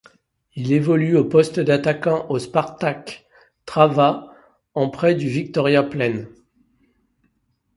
[0.55, 3.27] Il évolue au poste d'attaquant au Spartak
[3.67, 4.33] Trnava
[4.73, 6.25] en prêt du Viktoria Plzeň.